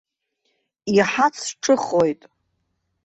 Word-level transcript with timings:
Иҳацҿыхоит. 0.95 2.21